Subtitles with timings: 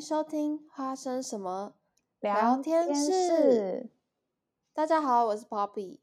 [0.00, 1.74] 收听花生什么
[2.20, 3.90] 聊天室。
[4.72, 5.98] 大家好，我是 Poppy，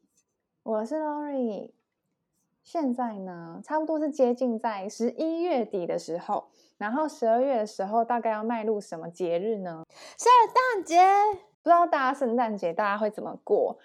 [0.63, 1.71] 我是 Lori。
[2.63, 9.83] 现在呢，差不多是接近在十一月底的时候，然后十二月的时候，大概要迈入什么节日呢？
[10.17, 10.97] 圣诞节。
[11.61, 13.77] 不知道大家圣诞节大家会怎么过？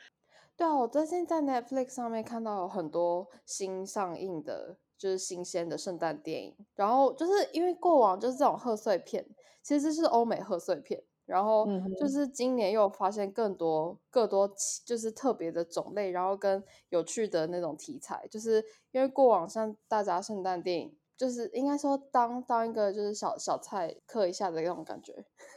[0.57, 4.77] 对啊，我最近在 Netflix 上面看到有很多新上映的。
[4.97, 9.27] 就是新鲜的圣诞电影，然后就是因为过往就是这种贺岁片，
[9.65, 14.49] 其实是欧美贺岁片，然后就是今年又发现更多更多
[14.85, 25.25] 就是特别的种类，然后跟有趣的那种题材，就是因为过往像大家圣诞电影，就是应该说当当一个就是小小菜嗑一下的那种感觉，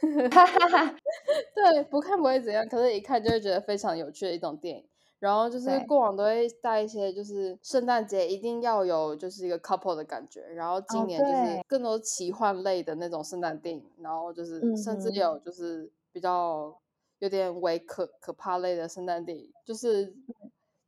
[1.54, 4.88] 对，不看不会怎样，可是一看就会觉得非常有趣的一种电影。
[5.18, 10.42] 然后就是过往都会带一些，就是圣诞节一定要有就是一个 couple 的感觉。
[10.42, 16.72] 然后今年就是更多奇幻类的那种圣诞电影，然后就是甚至有就是比较
[17.18, 20.14] 有点微可可怕类的圣诞电影，就是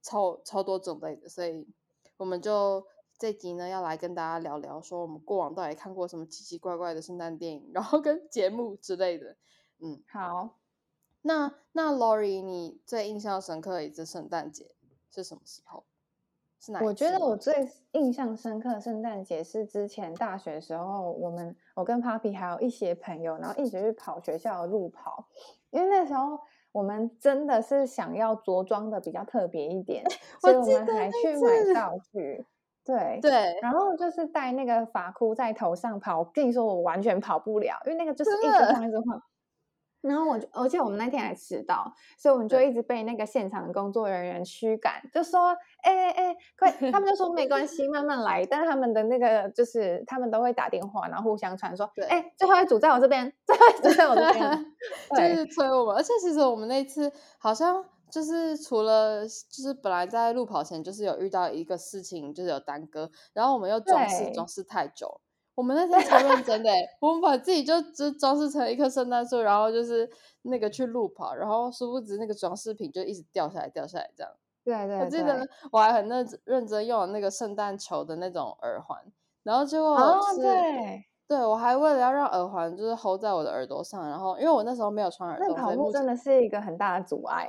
[0.01, 1.29] 超超多种类的。
[1.29, 1.67] 所以
[2.17, 2.87] 我们就
[3.19, 9.37] 这集呢要来跟大家聊聊，说我们过往到底看过什么奇奇怪怪的圣诞电影，然后跟节目之类的。
[9.81, 10.60] 嗯，好。
[11.23, 14.67] 那那 Lori，你最印象深刻的一次圣诞节
[15.11, 15.85] 是什么时候？
[16.61, 16.81] 是哪？
[16.83, 25.27] 我觉得我最印象深刻的圣诞节是之前大学的时候，我们我跟 Papi 还有一些朋友，然后一起去跑学校的路跑，
[25.71, 26.39] 因为那时候
[26.73, 30.05] 我们真的是想要着装的比较特别一点，
[30.41, 32.45] 所以我们还去买道具。
[32.83, 39.23] 对对，然后就是戴那个发箍在头上跑，我跟你说我完全跑不了，因为那个就是一直晃一直晃。
[40.03, 54.67] 然后我就，而且我们那天还迟到，所以我们就一直被那个现场的工作人员驱赶，就说：“哎哎哎，快！”他们就说：“没关系，慢慢来。”但是他们的那个就是他们都会打电话，然后互相传说：“哎，最后一组在我这边，最后一组在我这边。
[55.15, 55.97] ”就是催我们。
[55.97, 65.21] 而且其实我们那次好像就是除了就是本来在路跑前就是有遇到一个事情，就是有耽搁，然后我们又总是总是太久。
[65.55, 70.09] 我们那天超认真的，我们把自己就就装饰成一棵圣诞树，然后就是
[70.43, 74.33] 那个去路跑，然后殊不知那个装饰品就一直掉下来，掉下来这样。
[74.65, 78.99] 对对，对，我记得我还很认认真用了那个圣诞球的那种耳环，
[79.43, 87.49] 然后结果、是哦、对，对我还为了要让耳环就是 hold 在我的耳朵上，然后因为我那时候没有穿耳洞，那跑步真的是一个很大的阻碍。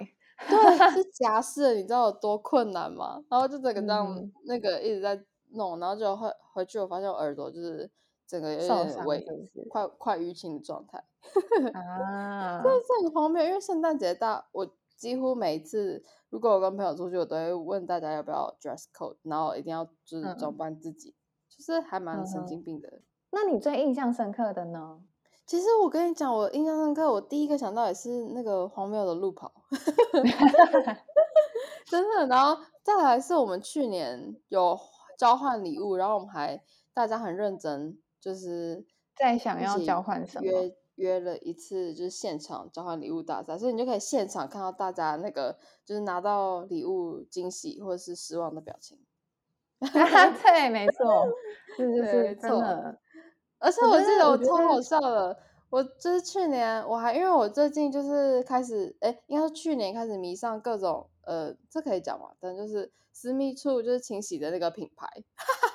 [0.50, 3.22] 对，是 夹式，你知道有多困难吗？
[3.29, 5.22] 然后就整个这样、嗯、那个一直在
[5.53, 7.89] 弄，然后就回回去我发现我耳朵就是。
[8.28, 9.25] 整个有点微
[9.69, 10.97] 快快淤青的状态
[11.75, 13.44] 啊，这是很荒谬。
[13.44, 21.19] 因为圣诞节大，我几乎每一次如果我跟朋友出去，我都会问大家要不要 dress code，然后一定要就是装扮自己，嗯、
[21.50, 23.03] 就是还蛮神经病的、嗯。
[23.31, 25.01] 那你最印象深刻的呢？
[25.45, 29.51] 其实我跟你讲，我印象深刻，我第一个想到也是那个荒谬的路跑，
[31.85, 32.28] 真的。
[32.28, 34.79] 然后再来是我们去年有
[35.22, 36.59] 交换礼物，然后我们还
[36.96, 38.00] 大家很认真。
[38.20, 38.84] 就是
[39.16, 49.00] 在想要交换什么，约约了一次，就是现场交换礼物大赛，所以你就可以现场看到大家那个就是拿到礼物惊喜或者是失望的表情。
[50.44, 51.26] 对，没错，
[51.78, 53.00] 是是是，真的。
[53.59, 55.38] 而且我记得我超好笑的，
[55.70, 62.32] 我就是去年我还因为我最近就是开始，哎，应该是去年开始迷上各种呃，这可以讲嘛？
[62.40, 65.08] 但就是私密处就是清洗的那个品牌。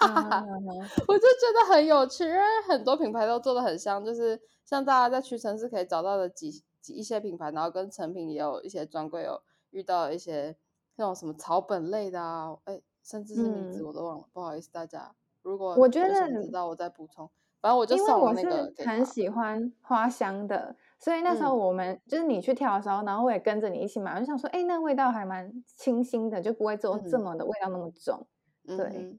[0.01, 9.41] 我就觉得很有趣，因为很多品牌都做的很像，就是像大家在屈臣氏可以找到的几几一些品牌，然后跟成品也有一些专柜有
[9.71, 10.57] 遇到一些
[10.97, 15.13] 那种什么草本类的啊，哎，甚至是名字我都忘了，嗯、不好意思大家。
[15.43, 17.29] 如果我觉得知道我再补充，
[17.61, 18.51] 反正我就送了那个。
[18.51, 28.27] 因为我是很喜欢花香的，所以那时候我们、嗯、就是你去挑的时候，然后我也跟着你一起买，我就想说，哎，那味道还蛮清新的，就不会做这么的味道那么重，
[28.67, 28.87] 嗯、对。
[28.87, 29.19] 嗯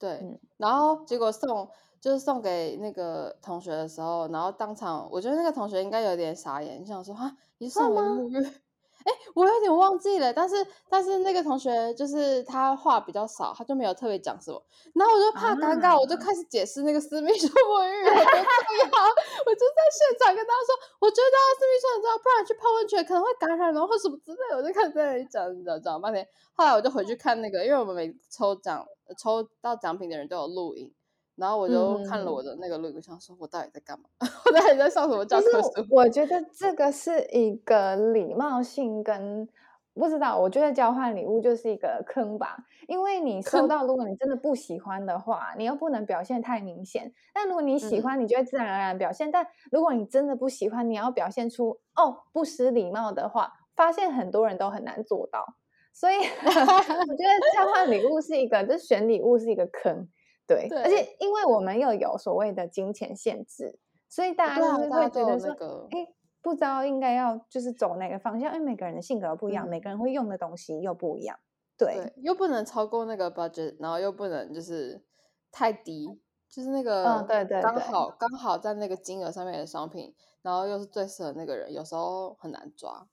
[0.00, 1.68] 对、嗯，然后结果送
[2.00, 8.48] 就是送给那个同学的时候，然后当场我觉得那个同学应该有点傻眼，就想说啊，你送我沐浴？
[9.04, 10.54] 哎，我有点忘记了，但是
[10.88, 14.62] 但是那个同学就是他话比较少，他就没有特别讲什么，
[14.94, 18.36] 然后我就怕尴尬，啊、我就开始解释那个私密处沐浴有多重要，
[19.46, 28.86] 我就在现场跟他说，我觉得私密处很重要，不然去泡温泉可能会感染，然后什么之类的，我就开始在那里讲讲讲半天，后来我就回去看那个，因为我们每抽奖
[29.18, 30.92] 抽到奖品的人都有录影。
[31.40, 34.04] 然后我就看了我的那个录影，想说我到底在干嘛？
[34.44, 35.70] 我到底在上什么教科书？
[35.90, 39.48] 我觉得这个是一个礼貌性跟
[39.94, 42.56] 不知道，我觉得交换礼物就是一个坑吧，
[42.86, 47.12] 因为你收到，如果你真的不喜欢的话，你又不能表现太明显。
[47.34, 49.28] 但如果你喜欢，你就会自然而然表现。
[49.28, 55.56] 嗯、但如果你真的不喜欢，你要表现出哦不失礼貌的话，发现很多人都很难做到。
[55.92, 56.14] 所以
[56.44, 60.08] 我觉得交换礼物是一个，就选礼物是一个坑。
[60.54, 66.14] 对，对，而且因为我们又有所谓的金钱限制，所以大家就是会觉得说，哎。
[66.42, 71.38] 不知道应该要就是走哪个方向，因为每个人的性格不一样，嗯、每个人会用的东西又不一样，
[71.76, 75.04] 对，对，又不能超过那个 budget，然后又不能就是
[75.52, 76.18] 太低，
[76.48, 83.06] 就是那个，嗯，对对，刚好刚好在那个金额上面的商品，然后又是最适合那个人，有时候很难抓。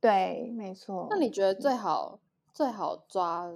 [0.00, 1.08] 对，没错。
[1.10, 3.52] 那你觉得最好、嗯、最好抓，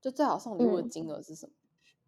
[0.00, 1.52] 就最好送礼物的金额是什么？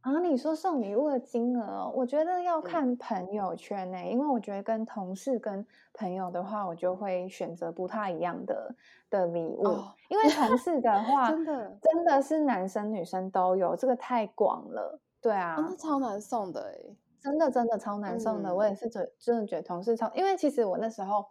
[0.06, 8.72] 嗯啊，你说送礼物的金额，我觉得要看朋友圈呢、欸，因为我觉得跟同事、跟朋友的话，我就会选择不太一样的
[9.10, 11.76] 的礼物，哦、因为同事的 话，真的。
[11.82, 21.26] 真的是男生女生都有，这个太广了，对啊，超难送的哎，真的真的超难送的，嗯、我也是觉真的觉得同事超，因为其实我那时候，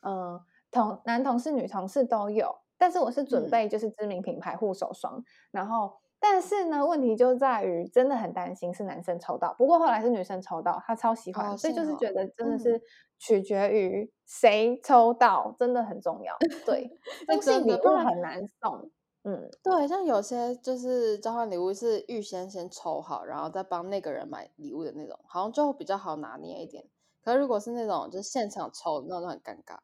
[0.00, 5.92] 嗯、呃，同男同事、女同事都有，但是我是准备就是知名品牌护手霜，嗯、然后。
[6.18, 12.80] 但是呢，问题就在于真的很担心是男生抽到，不过后来是女生抽到，她超喜欢，哦、所以就是觉得真的是
[13.18, 16.34] 取决于谁抽到，嗯、真的很重要。
[16.64, 16.90] 对，
[17.28, 18.90] 东西礼物很难送。
[19.24, 26.84] 嗯，对，像有些就是交换礼物是预先先抽好，然后再帮那个人买礼物的那种，好像就比较好拿捏一点。
[27.22, 29.76] 可是如果是那种就是现场抽，那种很尴尬。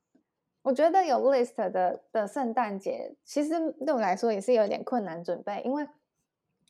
[0.63, 5.87] 我觉得有 list 的的圣诞节，其实对我来说也是有点困难准备，因为。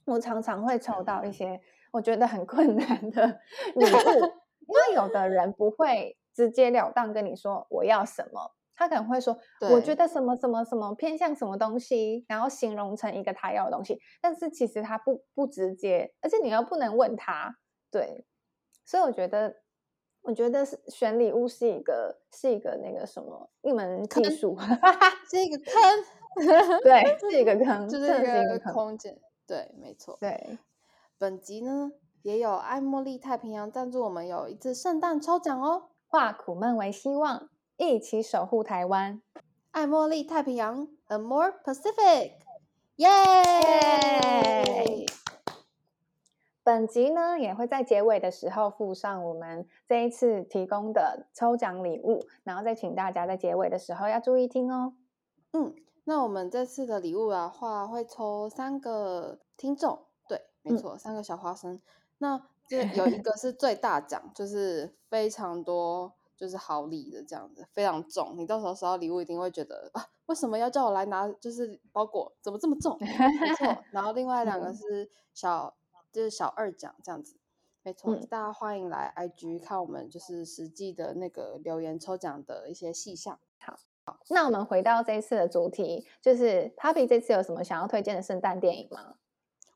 [0.06, 1.60] 我常常会抽到一些
[1.92, 3.26] 我觉得很困难的
[3.76, 3.88] 礼物，
[4.68, 9.36] 因为有的人不会直截了当跟你说我要什么，他可能会说
[9.70, 17.56] 我觉得什么什么什么偏向什么东西，然后形容成一个他要的东西，但是其实他不不直接，而且你又不能问他，
[17.90, 18.24] 对，
[18.84, 19.56] 所以我觉得
[20.22, 24.56] 我觉得是选礼物是一个是一个那个什么一门技术，
[25.30, 29.14] 是一个坑， 对，是一个坑，就是一个空间。
[29.46, 30.16] 对，没错。
[30.20, 30.58] 对，
[31.18, 31.92] 本集呢
[32.22, 35.90] 也有爱茉莉太平洋赞助，我们有一次圣诞抽奖哦。
[36.06, 39.22] 化苦闷为希望，一起守护台湾。
[39.70, 42.32] 爱茉莉太平洋，A More Pacific，
[42.96, 43.08] 耶！
[46.62, 54.94] 本集呢也会在结尾的时候附上我们这一次提供的抽奖礼物，然后再请大家在结尾的时候要注意听哦。
[55.52, 55.74] 嗯。
[56.04, 61.80] 那我们这次的礼物的话，会抽三个听众，对，没错，嗯、三个小花生。
[62.18, 68.34] 那这 有一个是最大奖，就是非常多，就是好礼的这样子，非常重。
[68.36, 71.28] 你到时候收到礼物一定会觉得啊，为什么要叫我来拿？
[71.28, 72.98] 就是包裹怎么这么重？
[73.00, 73.76] 没错。
[73.92, 75.72] 然后另外两个是小，
[76.10, 77.36] 就是小二奖这样子，
[77.84, 78.16] 没错。
[78.16, 83.38] 嗯、大家欢迎来 IG 看我们就是实际的那个留言抽奖的一些细项。
[83.60, 83.78] 好。
[84.04, 89.14] 好，那我们回到这一次的主题，就是 Poppy 这次有什么想要推荐的圣诞电影吗？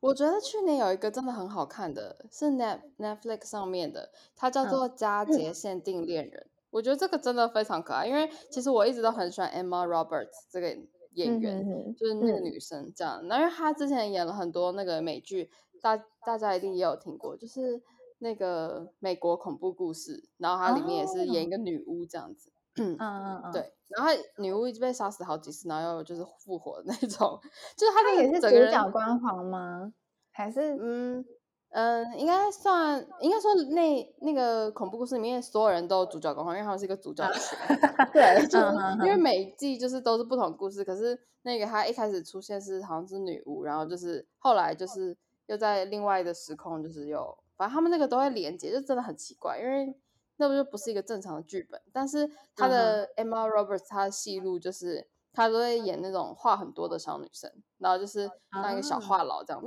[0.00, 6.42] 我觉得去年有一个真的很好看的，是 Net Netflix 上面的，它叫做《佳节限定恋人》。
[6.44, 10.76] 嗯、我觉得这个真的非常可爱，因为其实我一直都很喜欢 Emma Roberts 这个
[11.12, 13.20] 演员，就是那个女生这样。
[13.28, 17.80] 那、嗯、因为她之前演了很多那个美剧，大大家一定也有听过，就是
[18.18, 22.50] 那个美国恐怖故事，然后它里面也是演一个女巫这样子。
[22.76, 23.72] 嗯嗯嗯，对。
[23.88, 27.38] 然后女巫一直被杀死好几次，然后又就是复活的那种，
[27.78, 29.92] 就是他那个也是主角光环吗？
[30.32, 31.24] 还是嗯
[31.70, 37.58] 嗯，应该算，应该说那那个恐怖故事里面所有人都有主角光环，因为他们是一个主角群。
[38.12, 38.58] 对，就
[39.04, 45.16] 因为每一季就是都是不同故事，可是那个他一开始出现是好像是女巫，然后就是后来就是
[45.46, 49.94] 又在另外的时空，就是有，反正他们那个都会连接，就真的很奇怪，因为。
[50.38, 59.62] 那不就不是一个正常的剧本，但是他的 Emma Roberts，他的戏路就是他都会演那种话很多的小女生，然后就是当一个小话痨这样，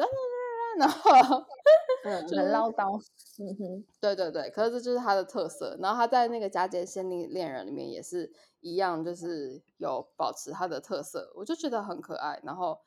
[0.78, 1.12] 然后
[2.06, 2.98] 嗯，很唠叨，
[3.40, 5.76] 嗯哼，对对对，可是这就是他的特色。
[5.82, 12.40] 然后他在那个《佳节限定恋人》里面也是一样，就是有保持他的特色，我就觉得很可爱。
[12.44, 12.80] 然后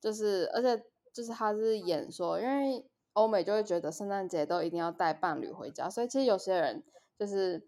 [0.00, 6.84] 就是，而且就是他是演说，因为欧美就会觉得圣诞节都一定要带伴侣回家，所以其实有些人。
[7.24, 7.66] 就是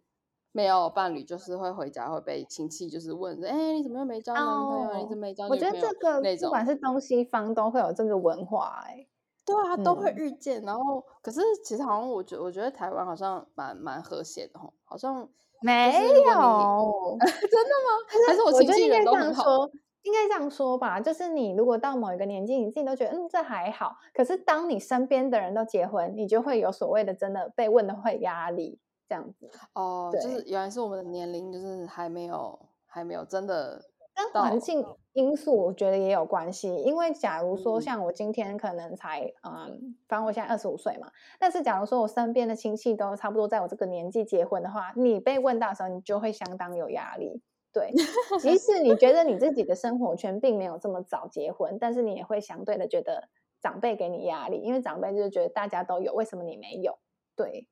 [0.53, 5.67] 没有伴侣，就是会回家会被亲戚就是问说，哎、欸，你怎么又没交男朋友？Oh, 你怎么没交女朋友？
[5.67, 9.07] 我觉得这个不管是东西方都会有这个文化、欸，哎，
[9.47, 10.63] 对啊，都会遇见。
[10.63, 15.27] 嗯、然后，可是其实好像我觉我觉得台湾好像蛮蛮和谐的吼，好像
[15.63, 18.27] 没有， 真的吗？
[18.29, 19.67] 还是我亲戚人都很好？
[20.03, 29.51] 应该这样说吧，就是你如果到某一个年纪，你自己都觉得嗯这还好，可是当你身边的人都结婚，你就会有所谓的真的被问的会压力这样子。
[29.75, 33.85] 哦，就是原来是我们的年龄就是还没有还没有真的
[34.15, 36.75] 跟环境因素，我觉得也有关系。
[36.75, 47.43] 因为假如说像我今天可能才嗯，反正我现在二十五岁嘛，但是假如说我身边的亲戚都差不多在我这个年纪结婚的话，你被问到的时候，你就会相当有压力。
[47.73, 47.93] 对，
[48.41, 53.29] 即使你觉得你自己的生活圈并没有这么早结婚，但是你也会相对的觉得
[53.61, 56.99] 长辈给你压力，因为长辈就是觉得大家都有，为什么你没有？
[57.37, 57.69] 对，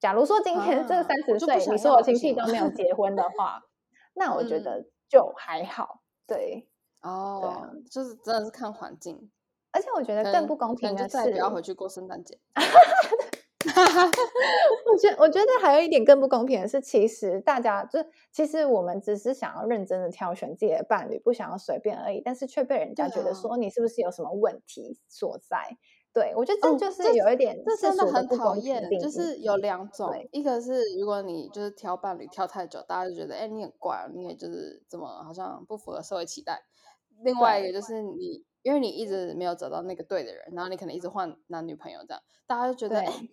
[0.00, 3.62] 假如说今天这三十岁，啊、你所有亲戚都没有结婚的话，
[4.14, 6.02] 那我觉得就还好。
[6.26, 6.68] 对，
[7.02, 9.30] 哦，对啊，就是真的是看环境，
[9.72, 12.38] 而且我觉得更不公平的是，再不要回去过圣诞节。
[14.86, 17.98] 我觉我觉得还有一点更不公平的是，其实大家就
[18.30, 25.76] 其实我们只是想要认真的挑选自己的伴侣，不想要随便而已，但是却被人家觉得说你是不是有什么问题所在？
[26.12, 28.88] 对，我觉得这就是有一点，哦、这，这真的很讨厌。
[29.00, 36.62] 就是有两种，一个是如果你就是挑伴侣挑太久，大家就觉得哎你很怪，你也就是怎么好像不符合社会期待。
[37.22, 43.28] 另外一个就是你因为你一直没有找到那个对的人，然后你可能一直换男女朋友这样，大家就觉得哎。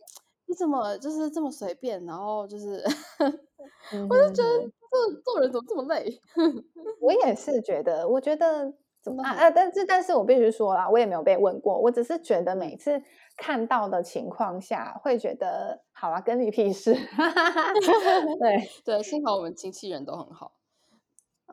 [0.47, 2.05] 你怎么就是这么随便？
[2.05, 2.83] 然后就是，
[3.91, 4.59] 嗯、我就觉得
[4.91, 6.21] 做做人怎么这么累？
[7.01, 8.71] 我也是觉得，我觉得
[9.05, 9.51] 怎么啊啊！
[9.51, 11.79] 但是，但是我必须说啦，我也没有被问过。
[11.79, 12.99] 我只是觉得每次
[13.37, 16.91] 看到的情况下，会觉得好啊，跟你屁事。
[18.41, 20.55] 对对，幸好我们亲戚人都很好。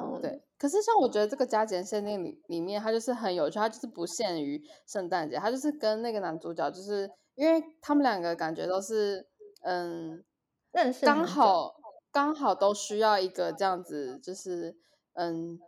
[0.00, 0.42] 嗯，对。
[0.56, 7.10] 可是像我觉得这个加减限定里里面，它就是很有趣，它就是不限于圣诞节，它就是跟那个男主角就是。
[7.34, 9.26] 因为他们两个感觉都是，
[9.62, 10.22] 嗯，
[10.70, 11.76] 认识刚好
[12.12, 14.76] 刚好都需要一个这样子，就是
[15.14, 15.58] 嗯，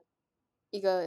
[0.68, 1.02] 一个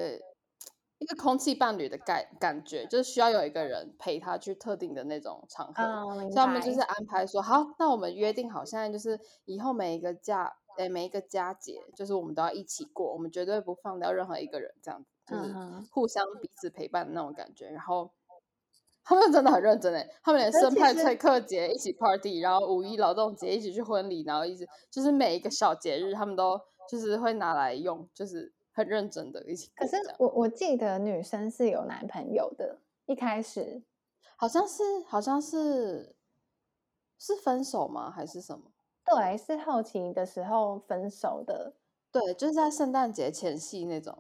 [1.00, 5.84] 一个空气伴侣的感感觉，就是需要有一个人陪他去特定的那种场合。
[5.84, 15.54] 哦，所以他们就是安排说，好，那我们约定好，现在就是以后每一个假，哎，每一个佳节，就是我们都要一起过，我们绝对不放掉任何一个人，这样子，就是
[15.92, 18.12] 互相彼此陪伴的那种感觉，然后。
[19.10, 29.72] 他们真的很认真诶，他们连圣派翠克节一起 party，然后五一劳动节一起去婚礼，然后一直就是每一个小节日，他们都就是会拿来用，就是很认真的一起。
[29.76, 33.82] 可是我我记得女生是有男朋友的，一开始
[34.36, 36.16] 好像是好像是
[37.18, 38.12] 是分手吗？
[38.12, 38.66] 还是什么？
[39.04, 41.74] 对，是后期的时候分手的。
[42.12, 44.16] 对，就是在圣诞节前夕那种。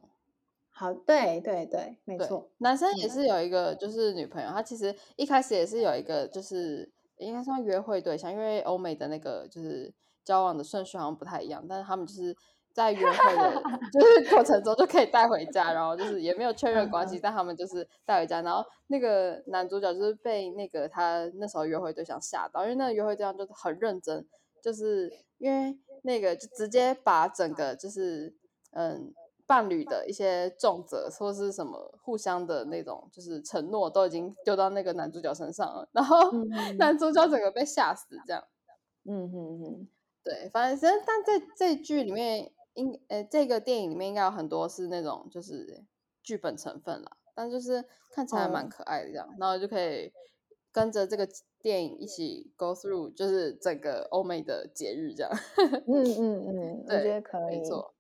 [0.71, 2.49] 好，对对对，没错。
[2.57, 12.35] 男生也是有一个，就是女朋友，他其实一开始也是有一个，就是应该算约会对象，因为欧美的那个就是交往的顺序好像不太一样，但是他们就是
[12.77, 24.23] 在约会的，就是过程中就可以带回家，然后就是也没有确认关系，但他们就是带回家，然后那个男主角就是被那个他那时候约会对象吓到，因为那个约会对象就是很认真，
[24.61, 28.35] 就是因为那个就直接把整个就是
[28.73, 29.11] 嗯。
[29.49, 36.29] 伴侣的一些重责或是什么互相的那种就是承诺都已经丢到那个男主角身上了，然后
[36.77, 38.43] 男主角整个被吓死，这样。
[39.05, 39.87] 嗯哼哼，
[40.21, 45.83] 对，反正但在这剧里面，应呃这个电影里面应该有很多是那种就是
[46.23, 50.11] 剧本成分啦，但就是看起来蛮可爱的这样，然后就可以
[50.71, 51.27] 跟着这个
[51.61, 55.31] 电影一起 go through，就是整个欧美的节日这样。
[55.87, 57.57] 嗯嗯嗯，我觉得可以。
[57.57, 57.93] 没错。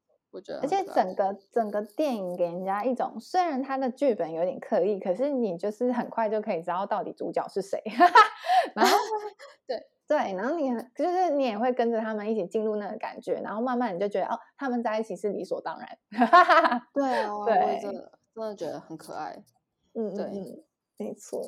[0.61, 7.81] 而且整个整个电影给人家一种，虽然他的剧本有点刻意，可是你就是很快就可以知道到底主角是谁。
[8.75, 8.95] 然后，
[10.07, 15.87] 对对，然后你就是你也会跟着他们一起进入那个感觉，然后慢慢你就觉得哦，他们在一起是理所当然。
[16.93, 19.43] 对哦，对，真的真的觉得很可爱。
[19.93, 20.63] 嗯，对，嗯，
[20.97, 21.41] 没错。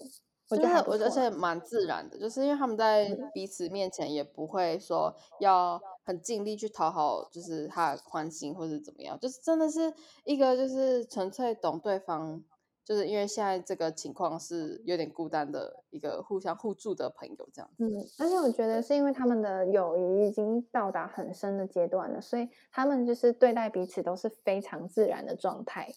[0.51, 12.43] 我觉得，我而且蛮自然的，就是因为他们在彼此面前也不会说要很尽力去讨好，就是他的欢心或者怎么样，就是真的是一个就是纯粹懂对方，
[12.89, 17.69] 就是因为现在这个情况是有点孤单的一个互相互助的朋友这样。
[17.77, 17.85] 嗯，
[18.17, 25.87] 而且我觉得是因为他们的友谊已经到达很深的阶段了，所以他们就是对待彼此都是非常自然的状态。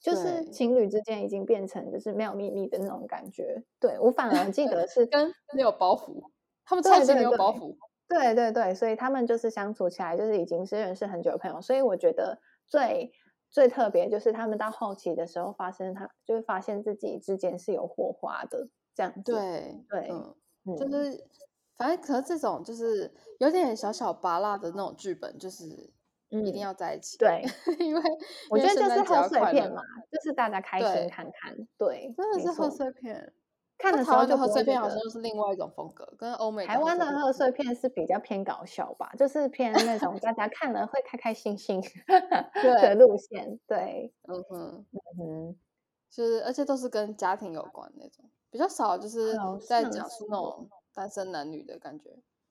[0.00, 3.62] 就是情侣之间已经变成就是没有秘密的那种感觉。
[3.78, 6.18] 对，我反而记得是跟没有包袱，
[6.64, 7.76] 他们超级没有包袱。
[8.08, 11.60] 对对对，所以他们就是相处起来就是已经是认识很久的朋友。
[11.60, 13.12] 所以我觉得最
[13.52, 19.20] 最特别就是他们到后期的时候发生，他就会发现自己之间是有火花的这样子。
[19.22, 20.10] 对对，
[20.64, 21.22] 嗯，就是
[21.76, 25.66] 反正可是这种就是有点小小拔辣的那种剧本，就是
[26.30, 27.18] 一定要在一起。
[27.18, 27.44] 对，
[27.78, 28.02] 因为
[28.48, 31.54] 我觉得就是贺岁片嘛，就是大家开心看看。
[31.76, 33.32] 对，真的是贺岁片。
[33.82, 41.82] 看的时候就贺岁片好像是另外一种风格，跟欧美台湾的贺岁片是比较偏搞笑吧，就是偏那种大家看了会开开心心
[42.62, 43.58] 的路线。
[43.66, 45.56] 对，嗯哼，嗯哼，
[46.08, 49.36] 就是而且都是跟家庭有关那种，比较少就是
[49.66, 52.10] 在讲述那种单身男女的感觉。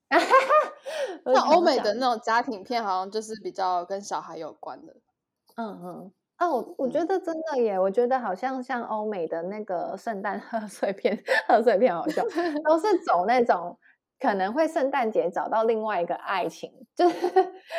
[1.33, 4.97] 像欧美的那种家庭片，好像就是比较跟小孩有关的。
[5.55, 6.11] 嗯哼。
[6.41, 11.15] 哦，我我觉得真的耶，嗯、我觉得好像像欧美的那个圣诞贺岁片，
[11.47, 12.25] 贺岁片好像
[12.63, 13.77] 都是走那种
[14.19, 17.29] 可能会圣诞节找到另外一个爱情，就是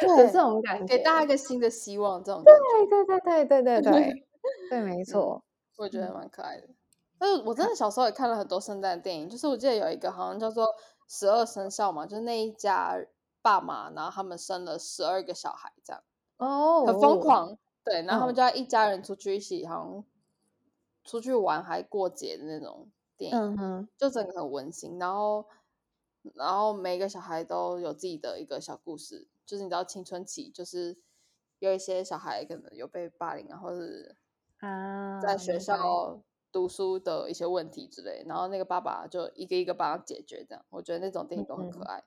[0.00, 2.86] 对这种感觉，给大家一个新的希望，这种感觉。
[2.86, 4.24] 对对对对对对对，
[4.70, 6.68] 对， 没错，嗯、我觉得蛮可爱的。
[7.18, 10.64] 但是我真的小时候也看了很多圣诞电影，就是我记得有一个好像叫做
[11.08, 12.96] 《十二生肖》嘛，就是那一家
[13.42, 16.00] 爸妈，然后他们生了十二个小孩，这样
[16.38, 17.58] 哦，很疯狂。
[17.84, 20.04] 对，然后他们就要一家人出去一起，好像
[21.04, 24.98] 出去玩还过节的那种电影，嗯、哼就整个很温馨。
[24.98, 25.46] 然后，
[26.34, 30.96] 然后每个小孩都有自己的一个小故事，就是你知道青春期，就是
[31.58, 34.16] 有一些小孩可能有被霸凌，然后是
[34.60, 36.22] 啊，在学校
[36.52, 40.44] 读书的一些问题之类，然后那个爸爸就一个一个帮他解决。
[40.48, 42.04] 这样，我觉得那种电影都很可爱。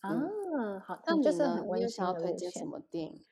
[0.00, 0.10] 啊，
[0.86, 1.90] 好，那你就是很温馨。
[1.90, 3.24] 想要推荐什么电影？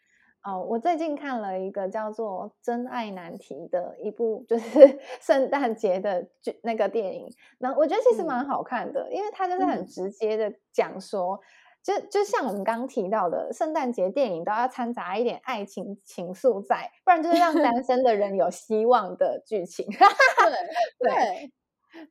[0.44, 7.28] 哦，我最近看了一个叫做《真爱难题》的一部， 就是圣诞节的剧那个电影。
[7.58, 11.42] 那我觉得其实蛮好看的，嗯、因为它就是很直接的讲说，嗯、
[11.82, 19.84] 就就像我们刚刚提到的，圣诞节电影都要掺杂一点爱情情愫在，不然就是让 单身的人有希望的剧情。
[19.86, 19.98] 对
[21.10, 21.14] 对。
[21.14, 21.52] 对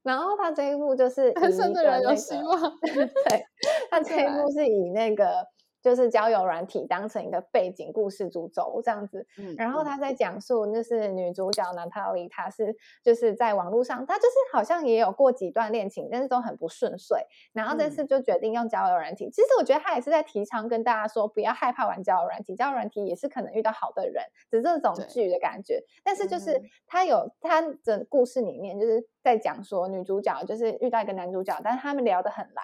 [0.03, 2.59] 然后他这一部就是单身的人有希望。
[2.81, 3.45] 对，
[3.89, 5.47] 他这一部是以那个。
[5.87, 19.27] 就是交友软体当成一个背景故事主轴这样子，嗯，然后他在讲述就是女主角 Natalie，她是就是在网络上，她就是好像也有过几段恋情，但是都很不顺遂，然后这次就决定用交友软体。
[19.27, 25.81] 嗯、其实我觉得他也是在提倡跟大家说，不要害怕玩交友软体，交友软体也是可能遇到好的人，只是这种剧的感觉。
[26.03, 32.61] 但是就是他有他的故事里面就是在讲说女主角就是遇到一个男主角，但是他们聊得很来。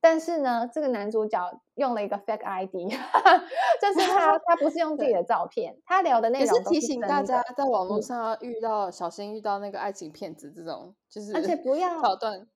[0.00, 1.38] 但是呢，这个男主角
[1.74, 2.72] 用了一个 fake ID，
[3.80, 12.46] 就是他 他不是用自己的照片，他聊的内容是，是提醒大家在网络上要遇到、嗯、小心遇到那个爱情骗子这种，就是而且不要桥段，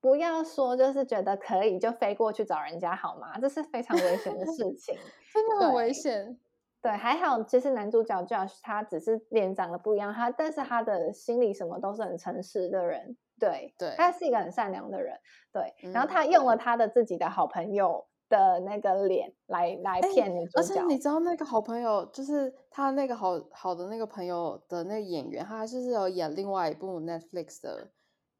[0.00, 3.38] 不要说就是觉得可以就飞过去找人家好吗？
[3.40, 4.96] 这是非常危险的事 情，
[5.32, 6.38] 真的很危险。
[6.80, 13.16] 对，还好，其实男主角 Josh 他只是脸长得不一样，他但是他的心里什么都是很诚实的人。
[13.44, 15.16] 对，对，他是一个很善良的人。
[15.52, 20.60] 对，嗯、然后他用了他的自己的好朋友的那个脸来来骗女主角。
[20.60, 27.90] 而且你知道那个好朋友，就是他那个好好的那个朋友的那个演员，他就是有演另外一部 Netflix 的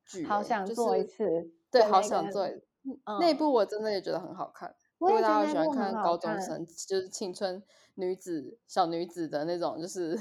[0.04, 1.24] 剧，好想做一次。
[1.24, 2.46] 就是、对，好想做。
[2.46, 7.62] 嗯、那一部我真的也觉得很好看，因为大家喜欢看高中生，就是青春
[7.94, 10.18] 女子、小女子的那种，就是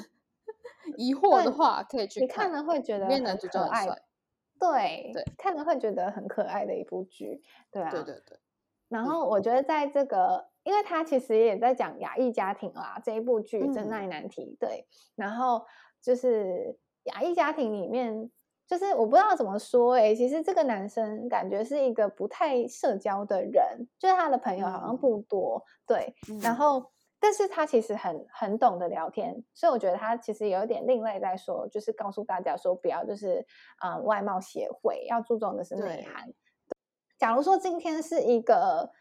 [0.96, 4.02] 疑惑的话可以去看，你看了会觉得因为男主角很帅。
[4.60, 8.38] 对对，看了会觉得很可爱的一部剧，对啊，对对对。
[8.88, 14.88] 然后我觉得在这个，嗯、因为他其实也在讲亚裔家庭啦，这一部剧《真爱难题》嗯、对。
[15.16, 15.66] 然后
[16.02, 18.30] 就是亚裔家庭里面，
[18.68, 26.16] 就是我不知道怎么说哎，其实这个男生感觉是一个不太社交的人，就是他的朋友好像不多，嗯、对。
[26.30, 26.92] 嗯、然后。
[27.25, 33.39] 但是他其实很很懂得聊天，所以我觉得他其实有点另类，在说就是告诉大家说不要就是
[33.81, 36.33] 嗯、呃、外貌协会，要注重的是内涵。
[37.17, 38.91] 假如说今天是一个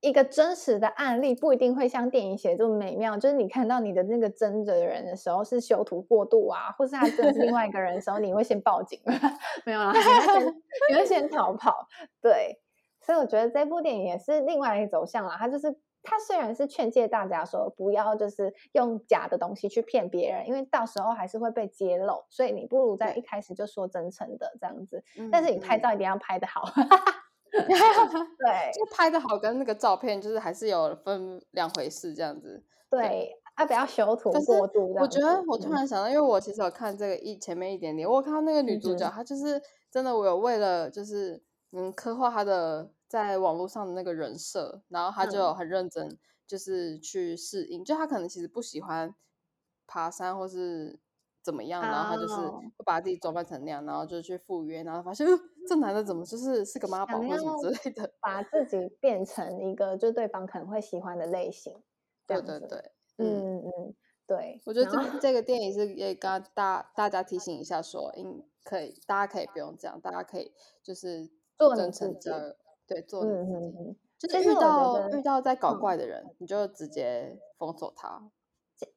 [0.00, 3.16] 一个真实的案例，不一定会像电影写这么美妙。
[3.16, 9.00] 就是你看到你的那个真的人的时候是修图过度啊，或是他真的是另外一个人的时候，你会先报警
[9.66, 9.92] 没有啦，
[10.88, 11.88] 你会先逃跑。
[12.20, 12.60] 对，
[13.00, 15.76] 所以我觉得这部电影也是另外一个走向啦，他就是。
[16.02, 25.02] 他虽然是劝诫大家说不要就是用假的东西去骗别人，因为到时候还是会被揭露，所以你不如在一开始就说真诚的这样子。
[25.16, 26.64] 嗯、但是你拍照一定要拍的好，
[27.50, 27.62] 对，
[28.74, 32.64] 就拍的好跟那个照片就是还是有分两回事这样子。
[32.90, 34.92] 对，对啊，不要修图过度。
[34.94, 42.90] 我觉得我突然想到，因为我其实有看这个一前面一点点，我看到那个女主角，嗯、她就是真的，我有为了就是嗯刻画她的。
[43.12, 47.82] 在网络上的那个人设，然后他就很认真，就是去适应。
[47.82, 49.14] 嗯、就他可能其实不喜欢
[49.86, 50.98] 爬山或是
[51.42, 55.26] 怎么样，哦、然后他就是会把自己装扮成那样，然后就去赴约，然后发现
[55.68, 61.82] 这男的怎么就是是个妈宝或什么之类的，把自己变成一个就对方可能会喜欢的类型。
[62.26, 63.94] 对对对，嗯嗯，
[64.26, 70.50] 对，我觉得这这个电影是也跟大大家提醒一下说，说应可以，大家可以不用这样，大家可以
[70.82, 72.56] 就是做真诚的，
[72.92, 73.78] 对，做你自己。
[73.78, 78.22] 嗯就是遇到遇到在搞怪的人，嗯、你就直接封锁他。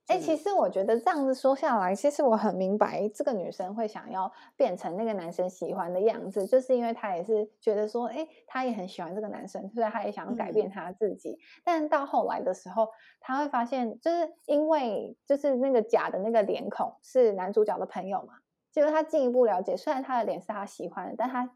[0.05, 11.31] 哎、欸，其实我觉得这样子说下来，其实我很明白这个女生会想要变成那个男生喜欢的样子，就是因为她也是觉得说，哎、欸，她也很喜欢这个男生，所以她也想要改变她自己。
[11.31, 12.87] 嗯、但到后来的时候，
[13.19, 18.35] 她会发现，就是因为就是那个假的那个脸孔是男主角的朋友嘛，
[18.71, 21.49] 结果她进一步了解，虽然他的脸是她喜欢的，但他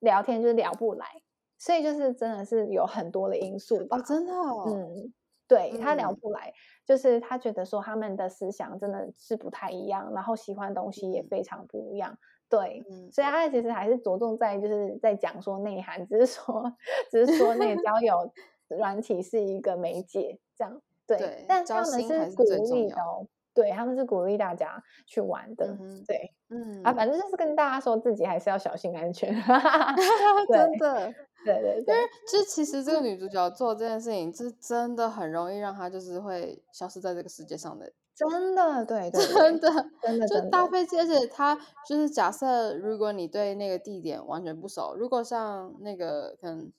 [0.00, 1.06] 聊天就是聊不来。
[1.62, 5.12] 所以就是真的是有很多的因素吧，哦、真的、哦，嗯，
[5.46, 6.52] 对、嗯、他聊不来，
[6.84, 16.74] 就是他觉得说他们的思想真的是不太一样，然后喜欢的东西也非常不一样，对，嗯、所以他其实还是着重在就是在讲说内涵，只是说
[17.08, 18.32] 只是说那个交 友
[18.66, 21.44] 软体是一个媒介，这样，对，对。
[21.46, 22.42] 但他们是鼓
[22.74, 23.28] 励的哦。
[23.54, 29.30] 对，他们是鼓励大家去玩的，嗯、对，嗯啊，反正就是跟大家说自己还是要小心安全，
[30.48, 46.72] 对真的，对对对，因为就其实这个女主角做这件事情，是真的很容易让她就是会消失在这个世界上的，真的，对，对，对，真的，真的，就搭飞机，而且她就是假设，如果你对那个地点完全不熟，如果像那个可能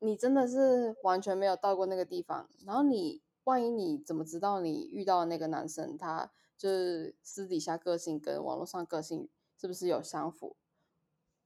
[0.00, 3.22] 你真的是完全没有到过那个地方，然后你。
[3.46, 10.56] 万一你怎么知道你遇到的那个男生，他就是私底下个性跟网络上个性是不是有相符？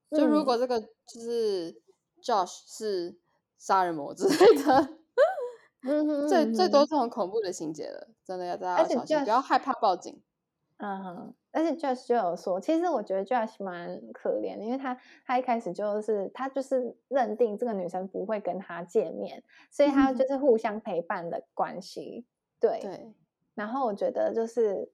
[0.08, 1.82] 嗯、就如果这个就是
[2.22, 3.18] Josh 是
[3.58, 4.88] 杀人魔之类的，
[5.82, 10.22] 嗯，最最多这种恐怖的情节了，真的要大家要小心，不要害怕报警。
[10.78, 11.34] 嗯哼。
[11.52, 22.24] 而且 Josh 就有说，其实我觉得 Josh 蛮可怜的，因为他他一开始就是他就是认定这个女生不会跟他见面，所以他就是互相陪伴的关系。
[22.24, 22.26] 嗯、
[22.60, 23.14] 对对。
[23.56, 24.88] 然后我觉得就是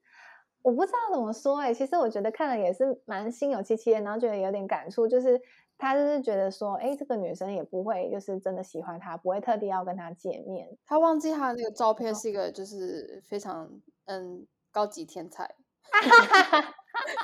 [0.63, 5.39] 我不知道怎么说哎、欸，其实我觉得看了也是蛮心有戚戚的，然后觉得有点感触，就是
[5.79, 10.69] 他就是觉得说，哎，这个女生也不会就是真的喜欢他，不会特地要跟他见面。
[10.87, 13.71] 他忘记他的那个照片是一个就是非常
[14.07, 15.45] 嗯高级天才。
[15.89, 16.75] 哈哈哈哈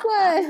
[0.03, 0.43] 对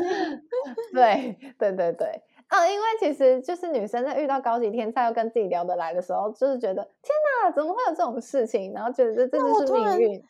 [0.93, 8.73] 对对对对， 啊，因为其实就是女生在遇到高级天才要跟自己聊得来的时候，就是觉得天哪，怎么会有这种事情？
[8.75, 10.23] 然后觉得这真的是命运。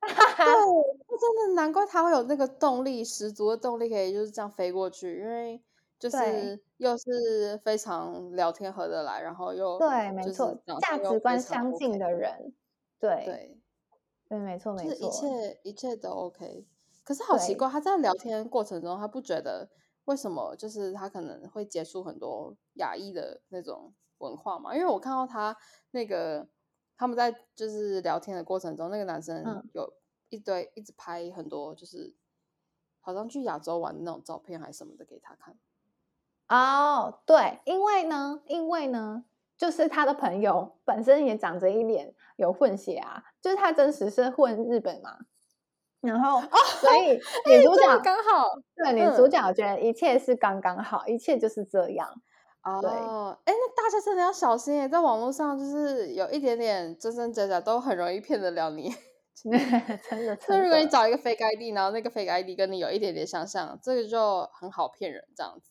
[0.00, 5.60] 哈哈，对，真的难怪他会有那个动力十足的动力，可以就是这样飞过去，因为
[6.00, 12.54] 就是又是非常聊天合得来，然后又对，没错，价值观相近的人，
[12.98, 13.62] 对对
[14.30, 16.66] 对，没错没错，一切一切都 OK。
[17.04, 19.68] 可是好奇怪，他在聊天过程中，他不觉得
[20.06, 24.74] 为什么就是他可能会接触很多亚裔的那种文化嘛？
[24.74, 25.54] 因为我看到他
[25.90, 26.48] 那个
[26.96, 29.92] 他们在就是聊天的过程中，那个男生有
[30.30, 32.14] 一堆一直拍很多就是
[33.00, 35.58] 好像去亚洲玩的那种照片还是什么的给他看。
[36.50, 39.24] 哦，对，因为呢，因为呢，
[39.56, 45.16] 就是他的朋友本身也长着一脸有混血啊，就是他真实是混日本嘛。
[46.00, 47.12] 然后，哦、所以
[47.46, 52.08] 女主角刚好，对，女主角觉得一切是刚刚好，嗯、一切就是这样。
[52.62, 58.92] 哦，哎，那大家真的要小心耶，在网络上就是有一点点真真假假，都很容易骗得了你。
[59.40, 59.58] 真的，
[60.08, 60.38] 真的。
[60.48, 65.70] 那如果你找一个 fake ID，然后那个 fake ID 跟你有一点点相像，这个就很好骗人，这样子。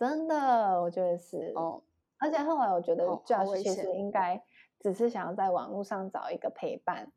[0.00, 1.52] 真的，我觉得是。
[1.54, 1.82] 哦，
[2.18, 4.42] 而且后来我觉得 Josh 其实应该
[4.78, 7.12] 只是想要在网络上找一个陪伴，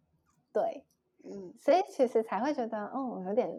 [0.52, 0.84] 对。
[1.24, 3.50] 嗯，所以其实才会觉得，哦，有点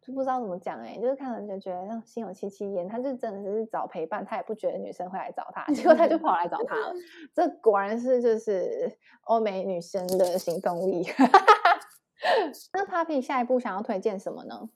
[0.00, 2.86] 就不知道怎么讲哎，就是看了就觉得心有戚戚焉。
[2.86, 6.94] 他就真的是找陪伴，他也不觉得女生会来找他，结果他就跑来找他了。
[7.34, 11.04] 这果然是就是欧美女生的行动力。
[12.72, 14.68] 那 Papi 下一步想要推荐什么呢？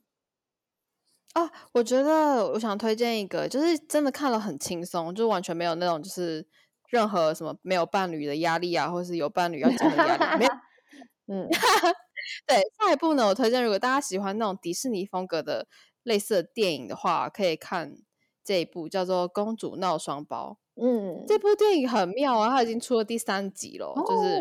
[1.38, 6.46] 啊，我觉得我想推荐一个，就是真的看了很轻松，就完全没有那种就是
[6.88, 10.50] 任何什么没有伴侣的压力啊，或是有伴侣要讲的压力，没有。
[11.32, 11.48] 嗯。
[12.46, 15.66] 对，下一部呢，我推荐如果大家喜欢那种迪士尼风格的
[16.02, 17.96] 类似的电影的话，可以看
[18.44, 20.58] 这一部叫做《公主闹双胞》。
[20.82, 23.86] 嗯，这部电影很妙啊，它已经出了第三集了。
[23.86, 24.40] 哦、就是，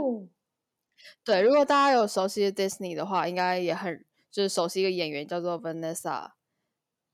[1.23, 6.31] 对，如果大家有熟悉的 Disney 的话，应该也很就是熟悉一个演员叫做 Vanessa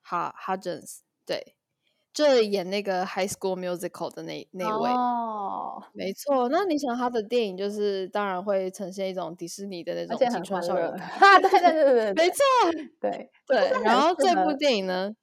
[0.06, 1.00] Hudgens。
[1.26, 1.56] 对。
[2.13, 5.84] 就演那个 High School Musical 的那那位哦，oh.
[5.94, 6.48] 没错。
[6.50, 12.44] 那你想他的电影就是当然会呈现一种迪士尼的那种青春校园感啊，对对对对对， 没错，
[13.02, 13.84] 对对。
[13.84, 15.16] 然后这部电影呢，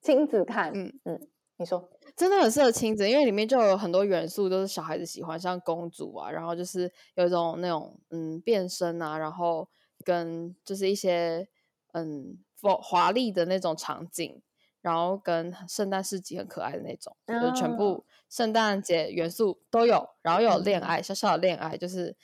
[0.00, 9.68] 亲子看，嗯嗯，你说真的很适合亲子，因为里面就有很多元素都是小孩子喜欢，像公主啊，然后就是有一种那种嗯变身啊，然后
[10.02, 11.46] 跟就是一些
[11.92, 14.40] 嗯华华丽的那种场景，
[14.80, 22.16] 然后跟圣诞市集很可爱的那种，嗯、就是全部圣诞节元素都有，然后又有恋爱，小小的恋爱，就是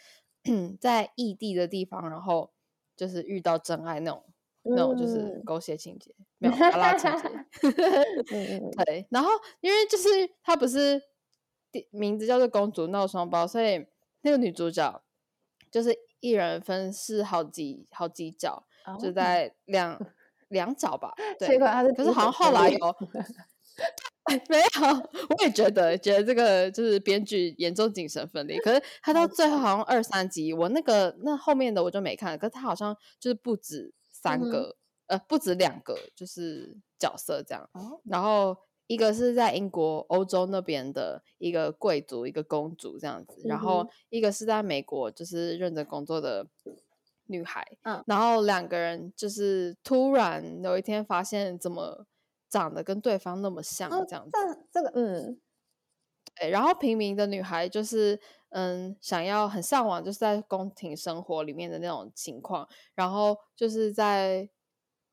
[0.81, 2.53] 在异地的地方，然后
[2.97, 4.25] 就是遇到真爱那种。
[4.67, 7.29] 那种就是狗血情节，嗯、没有拉拉情节。
[8.87, 9.29] 对，然后
[9.61, 10.09] 因为就是
[10.43, 11.03] 她不是
[11.91, 13.87] 名字叫做公主闹双胞，所以
[14.23, 15.03] 那个女主角
[15.71, 20.01] 就是一人分饰好几好几角，哦、就在两
[20.55, 21.13] 两角吧。
[21.39, 21.59] 对，
[21.95, 22.79] 可是好像后来有
[24.49, 24.65] 没有？
[25.29, 28.59] 我也觉得觉得这个就是编剧严重精神分裂。
[28.61, 32.39] 可是他到最后好像二三集，我那个那后面的我就没看了。
[32.39, 33.93] 可是他好像就是不止。
[34.25, 34.75] 三个、
[35.09, 37.69] 嗯、呃，不止两个，就是角色这样。
[37.75, 43.43] 哦、然后一个是在英国、欧洲那边的一个贵族，一个公主这样子。
[43.45, 46.47] 然后一个是在美国，就是认真工作的
[47.27, 47.67] 女孩。
[47.83, 48.03] 嗯。
[48.07, 52.07] 然后两个人就是突然有一天发现，怎么
[52.49, 54.31] 长得跟对方那么像这样子。
[54.33, 55.41] 这、嗯、这个嗯，
[56.37, 56.51] 对。
[56.51, 58.21] 然后平民的女孩就是。
[58.57, 64.49] 嗯，想要很向往，就是在宫廷生活里面的那种情况，然后就是在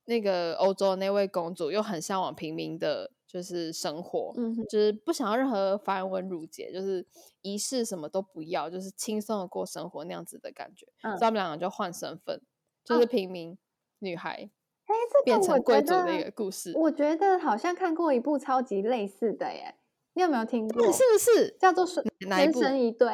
[0.06, 7.08] 那个欧洲的那位公主又很向往平民的，就是生活，嗯，就是不想要任何繁文缛节，就是
[7.42, 10.86] 仪式什么都不要，就是轻松的过生活那样子的感觉。
[11.04, 12.42] 嗯，所以他们两个就换身份，
[12.84, 13.58] 就是平民
[14.00, 14.50] 女孩，
[14.86, 16.74] 哎，这变成贵族的一个故事。
[16.76, 19.76] 我觉得好像看过一部超级类似的耶。
[20.14, 20.84] 你有没有听过？
[20.92, 21.88] 是不是叫做
[22.20, 23.08] 《天生一对》？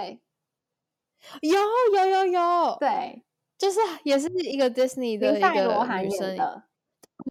[1.42, 1.60] 有
[1.96, 3.24] 有有有，对，
[3.56, 6.64] 就是也是一个 Disney 的一个女生的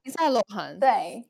[0.05, 0.79] 林赛罗韩。
[0.79, 1.29] 对，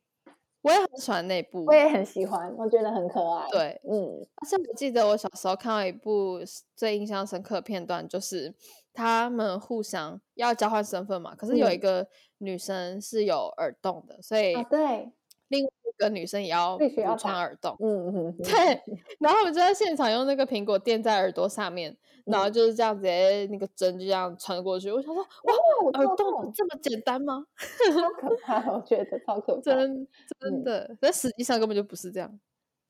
[0.67, 3.49] 我也很喜欢那部，我也很喜欢，我觉得很可爱。
[3.51, 6.41] 对，嗯，而且我记得我小时候看到一部
[6.75, 8.53] 最印象深刻的片段，就是
[8.93, 12.05] 他们互相要交换身份嘛，可是有一个
[12.39, 15.09] 女生是有耳洞的，所以对。
[15.49, 16.85] 另外一个女生也要补
[17.19, 18.83] 穿耳洞，嗯嗯，对，
[19.21, 21.91] 然后我们就在现场用那个苹果垫在耳朵上面，
[22.27, 23.07] 嗯、然后就是这样子，
[23.51, 24.91] 那个针就这样穿过去。
[24.91, 25.55] 我想说，哇，
[25.93, 27.47] 哇耳洞这么简单吗？
[27.95, 30.09] 超可怕，我觉得超可怕，真
[30.41, 32.41] 真的，但、嗯、实际上根本就不是这样。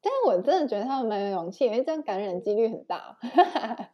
[0.01, 3.17] 但我真的觉得他们蛮有勇气，因为这样感染几率很大。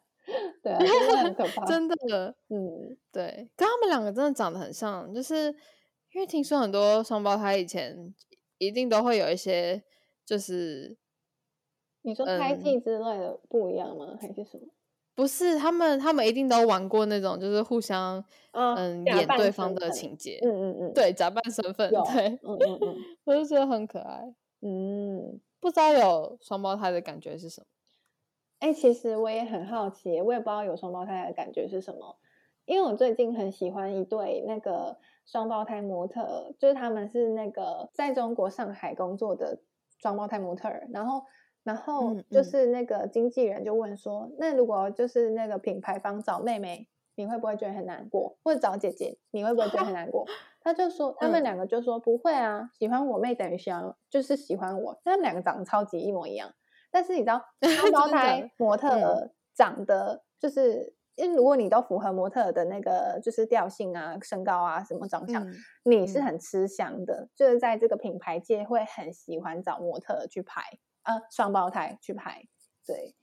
[0.62, 5.46] 对啊，真的很可怕， 真的，嗯，对，跟他们两个真的长得很像，就是
[6.12, 8.14] 因为听说很多双胞胎以前。
[8.66, 9.82] 一定都会有一些，
[10.24, 10.96] 就是
[12.02, 14.06] 你说胎记之类的不一样吗？
[14.10, 14.66] 嗯、还是什么？
[15.14, 18.16] 不是，他们他们一定都玩过那种，就是互相、
[18.52, 27.66] 哦、嗯演对方的情节，嗯嗯嗯，对，假扮身份，对，嗯嗯嗯， 我就觉得很可爱，嗯，不知道有双胞胎的感觉是什么？
[28.60, 32.16] 哎、欸，其实我也很好奇，我也不知道有双胞胎的感觉是什么，
[32.64, 34.96] 因为我最近很喜欢一对那个。
[35.24, 39.56] 双胞胎模特，就是他们是那个在中国上海工作的
[39.98, 41.22] 双胞胎模特，然后，
[41.62, 48.36] 然后就是那个经纪人就问说，嗯嗯、那如果就是那个品牌方找妹妹，你会不会觉得很难过？
[48.42, 50.26] 或者找姐姐，你会不会觉得很难过？
[50.60, 55.00] 他就说，他们两个就说、嗯、不会啊，喜欢我妹等于喜欢，就是喜欢我。
[55.04, 56.52] 他们两个长得超级一模一样，
[56.90, 60.96] 但是你知道 双胞胎模特长得就是。
[61.16, 67.22] 因为如果你都符合模特的那个就是调性啊、身高啊、什么长相，嗯、你是很吃香的。
[67.22, 70.62] 嗯、就是在这个品牌界会很喜欢找模特去拍，
[71.02, 72.42] 呃，双胞胎去拍。
[72.86, 73.14] 对，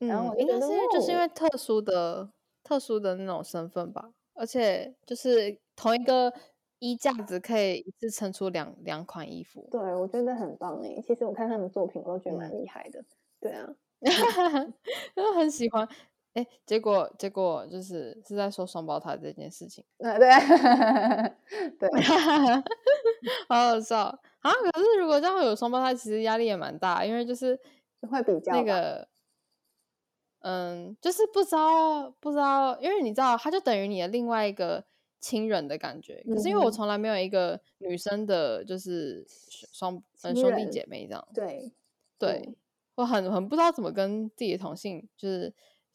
[0.00, 2.30] 嗯、然后我应该是就是因为特殊的、
[2.62, 6.32] 特殊的那种身份吧，而且就是同一个
[6.80, 9.66] 衣架子可以一次撑出两两款衣服。
[9.70, 11.02] 对，我觉得很棒诶。
[11.06, 13.00] 其实我看他们作品，我都觉得蛮厉害的。
[13.00, 13.06] 嗯、
[13.40, 13.74] 对啊，
[15.14, 15.88] 都很喜欢。
[16.38, 19.84] 哎，结果结果就是是在说双胞胎这件事情。
[19.98, 20.16] 对
[21.78, 21.88] 对，
[23.48, 24.52] 好好笑啊！
[24.72, 27.58] 可是如果这样有双胞胎，其实压力也蛮大，因为就是
[28.08, 29.08] 会比较那个，
[30.42, 34.84] 嗯，就是不知道不知道，因为你知道，他就等于你的另外一个
[35.18, 36.24] 亲人的感觉。
[36.28, 39.26] 可是因为我从来没有一个女生的，就是
[39.72, 41.28] 双嗯兄弟姐妹这样。
[41.34, 41.72] 对
[42.16, 42.54] 对，
[42.94, 45.52] 我很很不知道怎么跟自己的同性就是。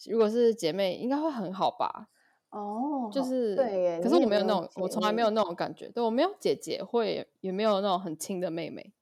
[0.09, 2.09] 如果是姐妹，应该会很好吧？
[2.49, 3.99] 哦，就是对耶。
[4.01, 5.89] 可是我没有那种，我从来没有那种感觉。
[5.89, 8.93] 对，我没有姐姐，会也没有那种很亲的妹妹。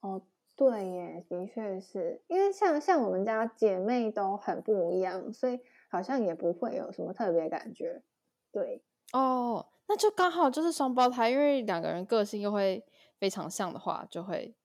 [0.00, 0.20] 哦，
[0.56, 8.02] 对耶，的确是因为像像我们家姐妹都很不一样，所以好像也不会有什么特别感觉。
[8.50, 12.84] 对，哦，那就刚好就是双胞胎，因为两个人个性又会
[13.18, 14.56] 非常像的话，就会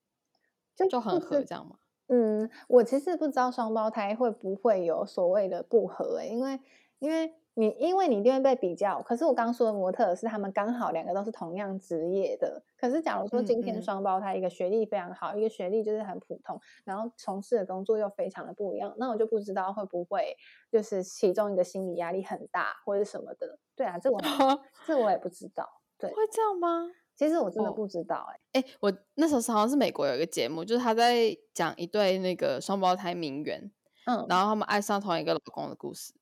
[0.74, 1.76] 就就很合，这样吗？
[2.08, 6.60] 嗯，我其实不知道双胞胎会不会有所谓的不合诶、欸，因为
[6.98, 9.00] 因为你因为你一定会被比较。
[9.02, 12.62] 可是我刚刚说的模特是他们刚好两个都是同样职业的。
[12.78, 20.36] 可是假如说今天双胞胎一个学历非常好，嗯嗯、一个学历就是很普通，然后从事的工作又非常的不一样，那我就不知道会不会
[20.70, 23.58] 就是其中一个心理压力很大或者什么的。
[23.76, 24.18] 对啊，这我
[24.86, 25.68] 这我也不知道。
[25.98, 26.90] 对，会这样吗？
[27.22, 28.60] 其实我真的不知道哎、欸。
[28.60, 33.70] 哎、欸，我那时候好像是美国有一个节目，就是他在讲一对那个双胞胎名媛，
[34.06, 36.12] 嗯，然后他们爱上同一个老公的故事，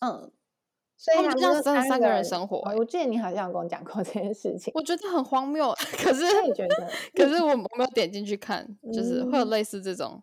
[0.00, 0.32] 嗯，
[0.96, 2.76] 所以他们这样真的三个人生活、欸。
[2.76, 5.72] 我记得你好像有跟我讲过 这件事情，我觉得很荒谬。
[5.92, 6.90] 可是你觉得？
[7.14, 10.20] 可是我我没有点进去看，就是会有类似这种。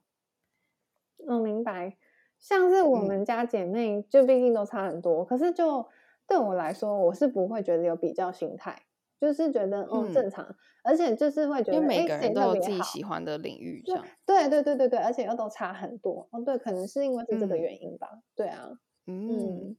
[1.19, 1.95] 我、明白，
[2.37, 5.87] 像是我们家姐妹，就毕竟都差很多，嗯、可是就
[6.27, 8.83] 对我来说，我是不会觉得有比较心态。
[9.19, 14.05] 就是觉得哦正常，嗯，而且就是会觉得，因为每个人都有自己喜欢的领域，这样。
[14.25, 18.69] 对对对对对，而且又都差很多哦，对，可能是因为是这个原因吧，嗯，对啊，
[19.07, 19.77] 嗯，嗯，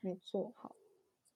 [0.00, 0.74] 没错，好，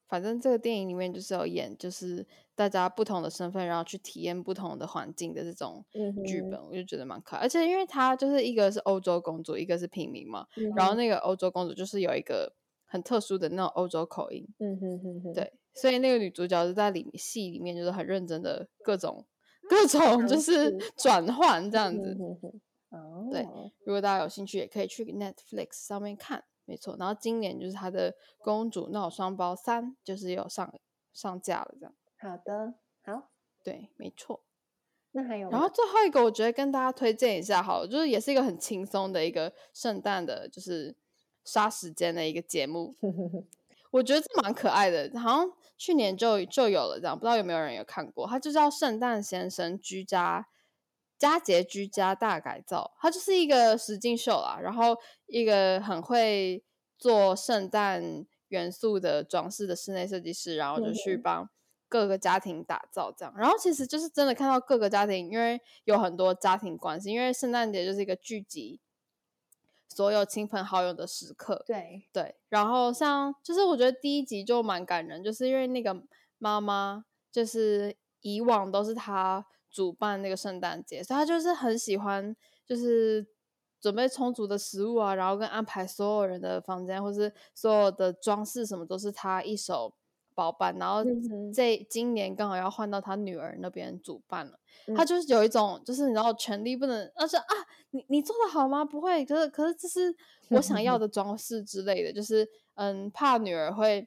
[0.08, 5.84] 反正这个电影里面就是有演，就是大家不同的身份，然后去体验不同的环境的这种
[6.24, 12.54] 剧本，嗯，我就觉得蛮可爱，而且因为他就是一个是欧洲公主，一个是平民嘛，嗯，然后那个欧洲公主就是有一个
[12.86, 15.52] 很特殊的那种欧洲口音，嗯哼哼哼，对。
[15.76, 19.24] 所以那个女主角就在里戏里面，就是很认真的各种
[19.68, 22.16] 各种就是转换这样子。
[23.30, 23.46] 对，
[23.84, 26.96] 如果大家有兴趣，也可以去 Netflix 上面看，没错。
[26.98, 30.72] 然后今年就是她的《公主闹双胞三》，就是有上
[31.12, 31.94] 上架了这样。
[32.18, 33.30] 好的，好，
[33.62, 34.40] 对，没错。
[35.12, 40.94] 那还有，然后最后一个，我觉得跟大家推荐一下，好了，就是也是一个很轻松的一个圣诞的，就是
[41.44, 42.94] 杀时间的一个节目。
[43.90, 48.26] 我觉得这蛮可爱的，好像去年就就有了这样，不知道有没有人有看过？
[48.26, 50.46] 它就叫《圣诞先生居家
[51.18, 54.58] 佳节居家大改造》，它就是一个实境秀啦。
[54.60, 56.64] 然后一个很会
[56.98, 61.48] 做圣诞元素的装饰的室内设计师，然后就去帮
[61.88, 63.34] 各个家庭打造这样。
[63.36, 68.80] 然后其实就是真的看到各个家庭，因为有很多家庭关系，因为圣诞节就是一个聚集。
[69.88, 72.08] 所有亲朋好友的时刻，对。
[72.12, 76.02] 对，然后像就是我觉得第一集就蛮感人，就是因为那个
[76.38, 83.26] 妈妈就是以往都是她主办那个圣诞节，所以她就是很喜欢就是
[83.80, 89.94] 准备充足的食物啊，然后跟安排所有人的房间或是所有的装饰什么都是她一手
[90.36, 91.02] 包办，然后
[91.52, 94.60] 这今年刚好要换到他女儿那边主办了，
[94.94, 97.44] 她、嗯、就是有一种就是你知道权力不能，而且啊。
[97.90, 98.84] 你你做的好吗？
[98.84, 100.14] 不会，可是可是这是
[100.50, 104.06] 我想要 的装饰之类的，就是嗯，怕女儿会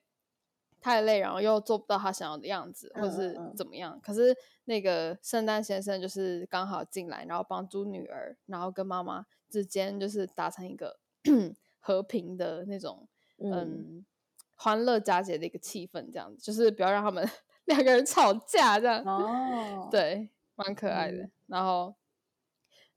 [0.80, 4.00] 太累，然后又做不到她想要的样子，或是怎么样。
[4.04, 11.00] 可是那个圣诞先生就是刚好进来，然后帮助女儿，然后跟妈妈之间就是达成一个
[11.80, 13.08] 和平的那种
[13.40, 14.06] 嗯
[14.60, 17.28] 欢乐佳节的一个气氛，这样子，就是不要让他们
[17.66, 19.02] 两个人吵架这样。
[19.08, 21.18] 哦，对，蛮可爱的。
[21.18, 21.96] 嗯、然后。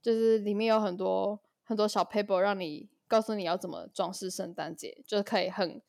[0.03, 5.81] 就是里面有很多很多小 paper，让你告诉你要怎么装饰圣诞节，就是可以很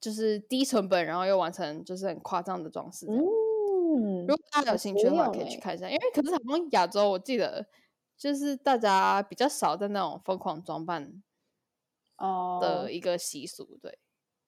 [0.00, 3.04] 就是低成本，然后又完成就是很夸张的装饰。
[3.08, 5.90] 嗯，如果大家有兴趣的话，可以去看一下。
[5.90, 7.66] 因为可是好像亚洲，我记得
[8.16, 11.20] 就是大家比较少在那种疯狂装扮
[12.18, 13.76] 哦的一个习俗。
[13.82, 13.98] 对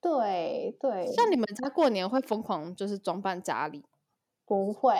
[0.04, 3.82] 对对，像你们家过年会疯狂就是装扮家里？
[4.46, 4.94] 不会，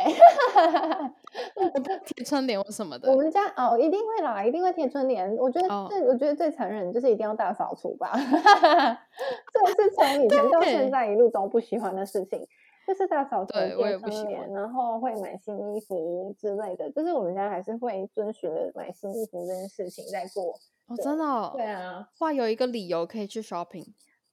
[2.07, 3.11] 贴春联或什么的。
[3.13, 5.31] 我们家哦，一定会啦，一定会贴春联。
[5.37, 8.11] 我觉得最，哦、我觉得最残忍就是一定要大扫除吧。
[8.17, 12.41] 这是从以前到现在一路都不喜欢的事情，
[12.87, 16.91] 就是大扫除、贴春联，然后会买新衣服之类的。
[16.93, 20.55] 就是我们家还是会遵循着买新衣服这件事情在过。
[20.87, 21.53] 哦，真的、哦？
[21.55, 23.85] 对啊，哇，有一个理由可以去 shopping。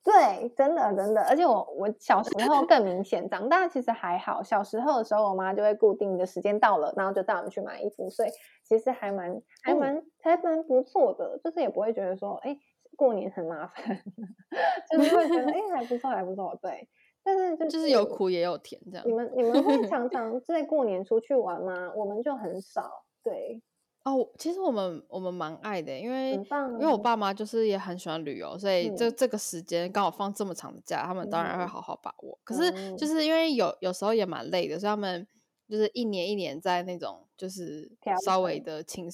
[0.04, 4.42] 对，真的真的，而且我我小时候更明显，长大其实还好。
[4.42, 8.30] 小时候的时候，我妈就会固定的时间到了，然后就带我们去买衣服，所以
[8.63, 12.58] 其实还蛮还蛮、嗯、还蛮不错的，就是也不会觉得说，哎，
[12.98, 14.02] 过年很麻烦，
[14.92, 16.90] 就是会觉得，哎，还不错，还不错，对。
[17.23, 19.08] 但是就是、就是有苦也有甜，这样。
[19.08, 21.92] 你们你们会 常常在过年出去玩吗？
[21.96, 23.62] 我们就很少，对。
[24.04, 32.35] 哦，其实我们我们蛮爱的，因为因为我爸妈就是也很喜欢旅游，所以这、嗯、这个时间刚好放这么长的假，他们当然会好好把握。
[32.35, 35.27] 嗯、可是就是因为有有时候也蛮累的，所以他们
[35.69, 37.91] 就是一年一年在那种就是
[38.25, 39.08] 稍微的轻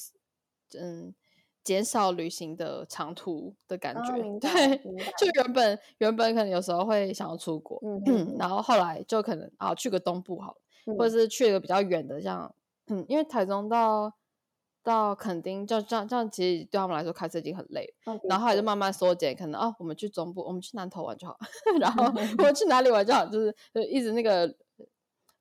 [0.79, 1.13] 嗯
[1.65, 4.13] 减少旅行的长途的感觉。
[4.13, 4.77] 哦、 对，
[5.17, 7.77] 就原本原本可能有时候会想要出国，
[8.39, 12.55] 然后后来就可能啊去个东部好了，嗯、或者是去一个比较远的，像
[12.87, 14.13] 嗯，因为台中到。
[14.87, 18.13] 到垦丁，就这样这样，其实对他们来说开车已经很累了。
[18.13, 18.29] Okay.
[18.29, 21.37] 然后后来就慢慢缩减，可能哦，我们去中部，我们去南投玩就好，
[21.81, 24.55] 然后我们去哪里玩就好，就是就一直那个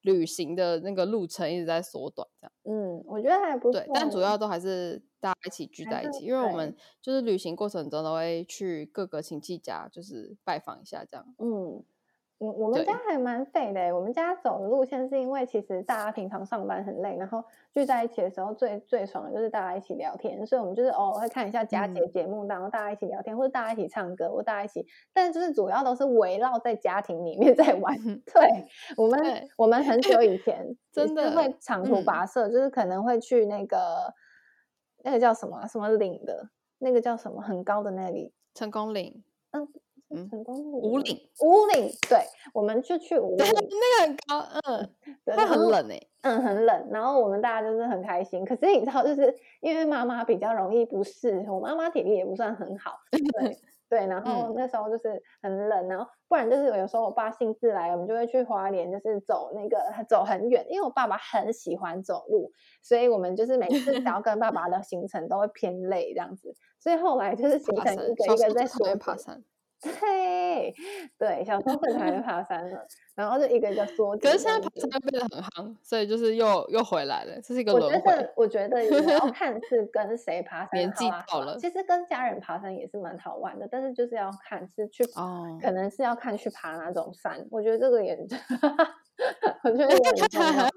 [0.03, 2.53] 旅行的那个路程一直在缩短，这样。
[2.64, 3.80] 嗯，我觉得还不错。
[3.80, 11.24] 对，但主要都还是大家一起聚在一起，因为我们就是旅行过程中都会去各个亲戚家，就是拜访一下这样。
[11.38, 11.84] 嗯。
[12.39, 27.97] 我我们家还蛮废的，我们家走的路线是因为其实大家平常上班很累，然后聚在一起的时候最最爽的就是大家一起聊天，所以我们就是偶尔会看一下佳节节目，然后大家一起聊天，或者大家一起唱歌，或者大家一起，但就是主要都是围绕在家庭里面 在玩。
[28.34, 28.68] 对，
[28.99, 34.12] 我们我们很久以前 真的会长途跋涉，就是可能会去那个
[35.03, 39.24] 那个叫什么什么岭的，那个叫什么很高的那里，成功岭。
[39.53, 39.66] 嗯。
[40.31, 42.21] 成功五岭，武岭，对，
[42.55, 46.89] 我们就去武岭，那个很高，嗯，它很冷诶、欸，嗯，很冷。
[46.93, 48.45] 然后我们大家就是很开心。
[48.45, 54.07] 可是你知道，就是因为妈妈比较容易不适，我妈妈体力也不算很好， 对对。
[54.07, 59.77] 然后那时候就是很冷，然后不然就是有时候我爸兴致来，我们就会去花莲，就是走那个
[60.09, 66.55] 走很远，因为我爸爸很喜欢走路，所以我们就是每次只要跟爸爸的行程都会偏累这样子。
[66.79, 69.43] 所以后来就是 行程一个一个在缩爬山。
[69.83, 70.74] 对
[71.18, 74.16] 对，小时候很讨厌爬山了，然后就一个一个缩。
[74.16, 78.12] 可是现在爬山变得很夯，所以就是又又回来了，这是一个轮回。
[78.35, 81.59] 我觉得，我觉得也要 看是跟谁爬山，年纪到了。
[81.59, 87.47] 其实跟家人爬山也是蛮好玩的，但是就是要看是去，哦、可能是要看去爬哪种山。
[87.51, 88.16] 我觉得这个也，
[89.62, 90.68] 我觉得也很重要。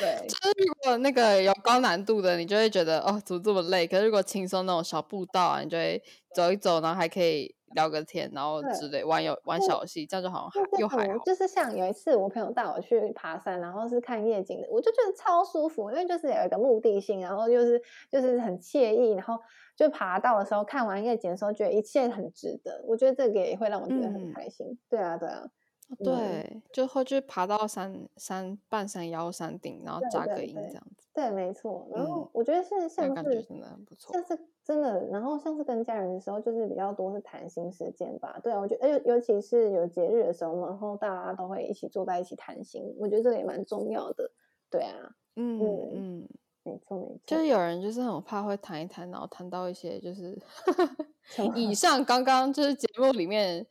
[0.00, 3.86] 对，就是如果那个有高难度的，你就会觉得哦，怎么这么累？
[3.86, 6.02] 可是如果轻松那种小步道啊，你就会
[6.34, 7.54] 走一走，然后还可以。
[7.74, 11.18] 聊个天，然后之类玩游玩小游戏，这样就好像还又还好。
[11.24, 19.38] 就是像有一次我朋友带我去爬山，然后是看夜景的，我就觉得超舒服，因为就是有一个目的性，然后就是就是很惬意，然后
[19.76, 22.82] 就爬到的时候看完夜景的时候，觉得一切很值得。
[22.86, 24.66] 我觉得这个也会让我觉得很开心。
[24.68, 25.42] 嗯、对啊，对啊，
[25.98, 31.03] 对，嗯、就会去爬到山山半山腰山顶，然后扎个营这样子。
[31.14, 31.86] 对，没错。
[31.94, 34.38] 然后我觉得是像是，感觉真的很不错，像是。
[34.64, 38.40] 真的，然后像是跟家人的时候，就是比较多是谈心时间吧。
[38.42, 44.30] 对啊，我觉得，尤尤其是有节日的时候，然后大家都会一起坐在一起谈心，我觉得这个也蛮重要的。
[44.70, 46.28] 对啊，嗯嗯，嗯
[46.62, 47.20] 没错没错。
[47.26, 50.34] 就是有人就是很怕会谈一谈，然后谈到一些就是
[51.54, 53.64] 以上刚刚就是节目里面。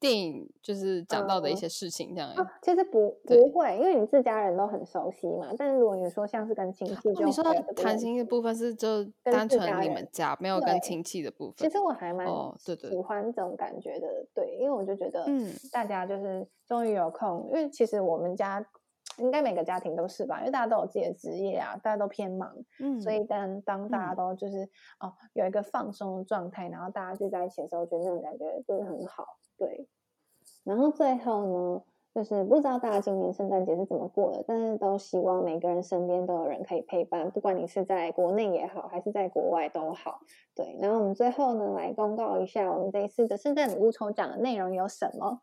[0.00, 2.30] 电影就是讲到的一些事情，这样。
[2.62, 5.48] 其实不不会，因为你自家人都很熟悉嘛。
[5.58, 7.44] 但是如果你说像是跟亲戚就，哦、你说
[7.76, 11.68] 谈心的部分是就单纯你们家，没有跟亲戚的部分。
[11.68, 12.26] 其实我还蛮
[12.58, 18.64] 喜欢这种感觉的，哦、对，对，对，因为我就觉得，嗯，大家就是终于有空，因为其实我们家
[19.18, 29.24] 应该每个家庭都是吧，因为大家都有自己的职业啊，大家都偏忙，嗯，所以当当大家都就是、嗯、哦有一个放松的状态，然后大家聚在一起的时候，我觉得那种感觉就是很好。
[29.56, 29.86] 对，
[30.64, 31.82] 然后最后呢，
[32.14, 40.20] 就是不知道大家今年圣诞节是怎么过的，但是都希望每个人身边都有人可以陪伴，不管你是在国内也好，还是在国外都好。
[40.54, 45.40] 对，然后我们最后呢，来公告一下我们这一次的圣诞礼物抽奖的内容有什么？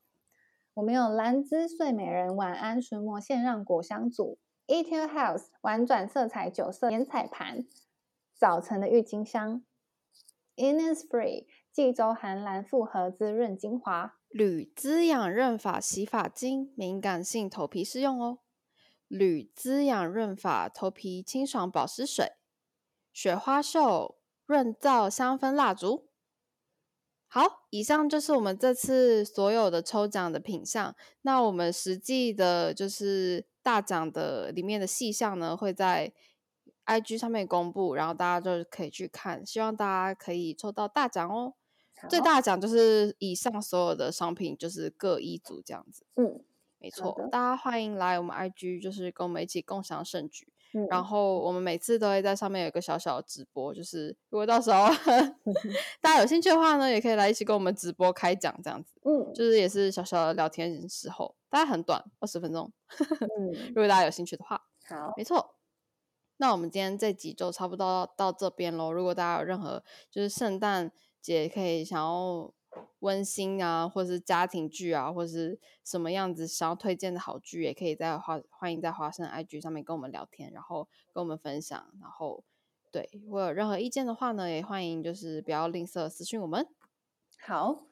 [0.75, 7.65] 我们有兰姿睡美人晚安唇膜线上果香组，Etude House 婉转色彩九色眼彩盘，
[8.33, 9.63] 早晨的郁金香
[10.55, 11.47] ，Innisfree。
[11.73, 18.39] 济州寒蓝复合滋润精华，铝滋养润发洗发精，敏感性头皮适用哦。
[19.07, 22.33] 铝滋养润发头皮清爽保湿水，
[23.13, 26.09] 雪花秀润燥香氛蜡烛。
[27.33, 30.93] 好，以上就是我们这次所有的抽奖的品项。
[31.21, 36.11] 那我们实际的，就是大奖的里面的细项呢，会在
[36.85, 39.45] IG 上面公布，然后大家就可以去看。
[39.45, 41.53] 希望大家可以抽到大奖哦。
[42.09, 46.05] 最大奖就是以上所有的商品，就是各一组这样子。
[46.15, 46.43] 嗯，
[46.79, 50.51] 没错，大家欢迎来我们 IG，就是跟我们一起共享盛举。
[50.73, 54.87] 嗯，然后我们每次都会在上面有一个小小的直播，就是如果到时候
[56.01, 58.93] 大家有兴趣的话呢，也可以来一起跟我们直播开讲这样子。
[59.03, 62.71] 嗯，就是也是小小的聊天时候，大概很短，二十分钟。
[63.39, 65.55] 嗯，如果大家有兴趣的话，好，没错。
[66.37, 68.91] 那我们今天这集就差不多到这边喽。
[68.91, 70.91] 如果大家有任何就是圣诞。
[71.21, 72.51] 节可以想要
[72.99, 81.91] 温馨啊，或是家庭剧啊，或是什么样子想要推荐的好剧，也可以在花欢迎在花生 IG 上面跟我们聊天，然后跟我们分享。
[81.99, 82.43] 然后
[82.91, 86.67] 对，如果有任何意见的话呢，也欢迎就是不要吝啬私信我们。
[87.45, 87.83] 好，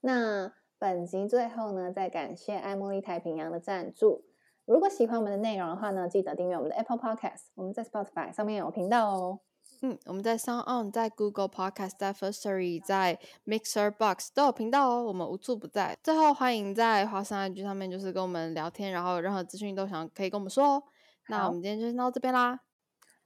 [0.00, 4.24] 那本集最后呢，再感谢爱茉莉太平洋的赞助。
[4.64, 9.40] 如果喜欢我们的内容的话呢，记得订阅我们的 Apple Podcast，我们在 Spotify 上面有频道哦。
[9.82, 15.96] 嗯，我们在 Sound On，在 Google Podcast，在 Firstory，在 Mixer Box 都有频道哦，我们无处不在。
[16.02, 20.82] 最后，欢迎在华商 IG 上面就是跟我们聊天，然后任何资讯都想可以跟我们说哦。
[21.28, 22.60] 那我们今天就先到这边啦，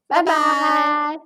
[0.06, 1.20] 拜拜。